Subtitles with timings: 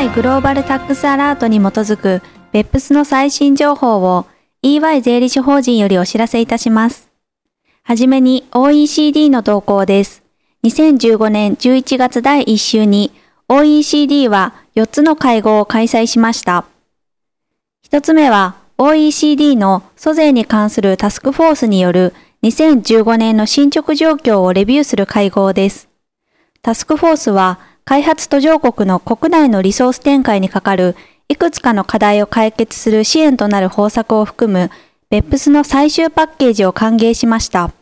[0.00, 2.22] EY グローバルタックスアラートに基づく
[2.54, 4.24] BEPS の最新情報を
[4.62, 7.10] EY 税理士法人よりお知らせいたします。
[7.82, 10.22] はじめに OECD の動向です。
[10.64, 13.12] 2015年11月第1週に
[13.48, 16.64] OECD は4つの会合を開催しました。
[17.90, 25.90] 1つ目は OECD の租税に関するタスクフォースによる2015年の進捗状況をレビューする会合です。
[26.62, 30.96] タスクフォースは開発途上国の国内のリソース展開にかかる
[31.28, 34.70] いくつかの課題を解決する支援となる方策を含む
[35.10, 37.72] BEPS の最終パッケージを歓迎しました。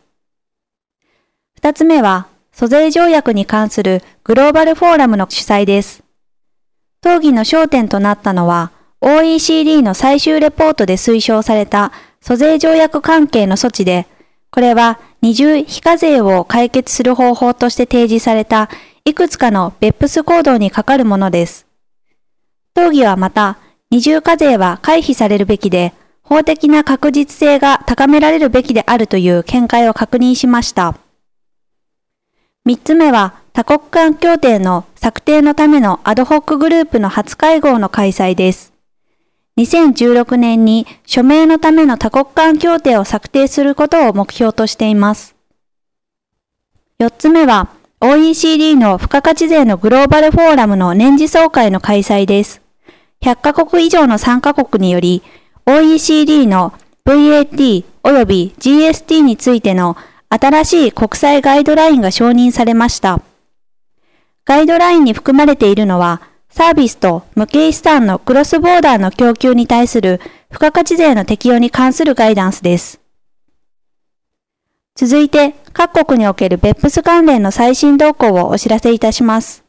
[1.55, 6.03] 二つ目は、租税条約に関するグローバルフォーラムの主催です。
[7.05, 11.91] 討議の焦点となったのは、OECD の最終レポートで推奨された
[12.21, 14.07] 租税条約関係の措置で、
[14.51, 18.69] これは二重非課税を解決する方法として提示された
[19.09, 21.65] いくつかの別府行動にかかるものです。
[22.75, 23.57] 討議はまた、
[23.89, 30.95] 二重課税は回避されるべきで、法的な確実性が高められるべきであるという見解を確認しました。
[32.65, 38.73] 三つ目は、多国間協定の策定のためのアドホックグループの初会合の開催です。
[39.57, 45.35] 2016年に署名のための多国間協定を策定することを目標としています。
[46.99, 47.69] 四つ目は、
[48.01, 52.61] OECD の付加価値税のグローバルフォーラムの年次総会の開催です。
[53.21, 55.21] 100カ国以上の参加国により、
[55.65, 56.71] OECD の
[57.05, 59.97] VAT 及び GST についての
[60.29, 63.21] 新しい国際ガイドラインが承認されました。
[64.45, 72.98] ガイドラインに含まれているのは、サービスと無形資産のクロスボーダーの供給に対する付加価値税の適用に関するガイダンスです。
[75.01, 79.63] 続いて、各国における BEPS 関連の最新動向をお知らせいたします。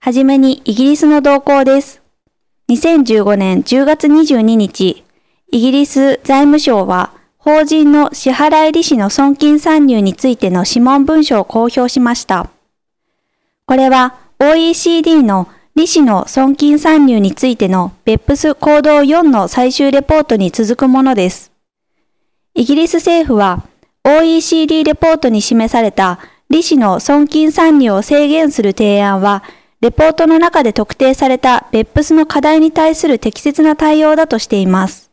[0.00, 2.00] はじめにイギリスの動向です。
[2.70, 5.04] 2015年10月22日、
[5.52, 12.48] イギリス財務省は法人の支払い利子の損金参入についての諮問文書を公表しました。
[13.66, 21.52] これは OECD の利子の損金参入についての BEPS 行動4の最終レポートに続くものです。
[22.54, 23.62] イギリス政府は
[24.06, 26.18] OECD レポートに示された
[26.50, 29.42] 利子の損金参入を制限する提案は、
[29.80, 35.10] レポートの中で特定された別府の課題に対する適切な対応だとしています。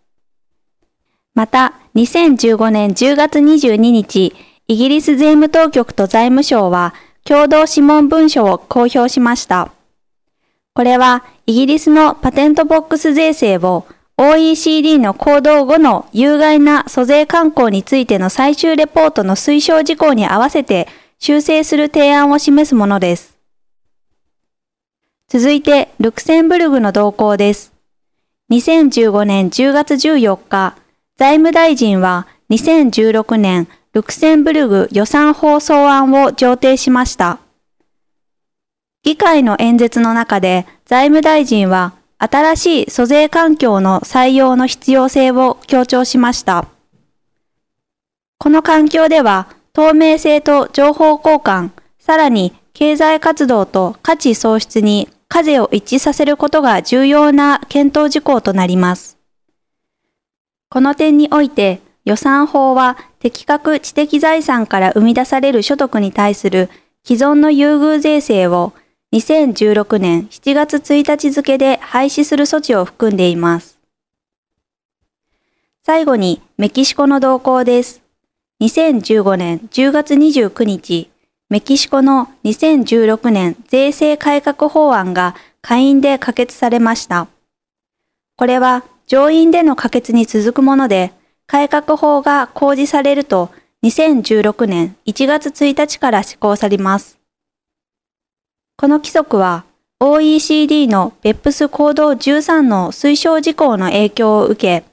[1.33, 4.35] また、2015年10月22日、
[4.67, 6.93] イギリス税務当局と財務省は
[7.23, 9.71] 共同諮問文書を公表しました。
[10.73, 13.85] これはイギリスのパテントボックス税制を
[14.21, 20.87] OECD の行動後の有害な租税慣行についての最終レポートの推奨事項に合わせて
[21.17, 23.35] 修正する提案を示すものです。
[25.27, 27.73] 続いて、ルクセンブルグの動向です。
[28.51, 30.75] 2015年10月14日、
[31.17, 37.39] 財務大臣は2016年ルクセンブルグ予算法草案を上呈しました。
[39.01, 41.93] 議会の演説の中で財務大臣は
[42.23, 46.67] 新しい租税環境の採用の必要性を強調しました。
[48.37, 59.17] この環境では、透明性と情報交換、さらに経済活動と価値創出に課税を一致させることが重要な検討事項となります。
[60.69, 66.69] この点において、予算法は適格知的財産から生み出される所得に対する
[67.03, 68.73] 既存の優遇税制を
[69.13, 73.77] 2016年7月1日付で廃止する措置を含んでいます。
[75.83, 78.01] 最後にメキシコの動向です。
[78.61, 81.09] 2015年10月29日、
[81.49, 87.27] メキシコの2016年税制改革法案が下院で可決されました。
[88.37, 91.11] これは上院での可決に続くもので、
[91.47, 93.49] 改革法が公示されると
[93.83, 97.20] 2016年1月1日から施行されます。
[98.81, 99.63] この規則は
[99.99, 104.83] OECD の BEPS 行動13の推奨事項の影響を受け、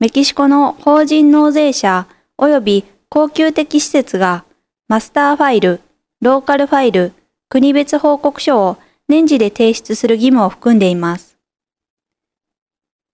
[0.00, 2.08] メキシコの法人納税者
[2.38, 4.46] 及び高級的施設が
[4.88, 5.82] マスターファイル、
[6.22, 7.12] ローカルファイル、
[7.50, 8.78] 国別報告書を
[9.08, 11.36] 年次で提出する義務を含んでいます。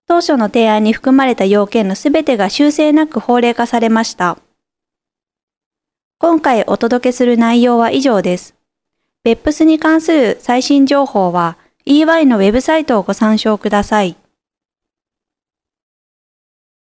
[0.06, 4.38] 当初の提案に含まれた要件のすべてが修正なく法令化されました。
[6.20, 8.53] 今回お届けする内容は以上です。
[9.24, 11.56] 別府スに関する最新情報は
[11.86, 14.16] EY のウェブサイトをご参照ください。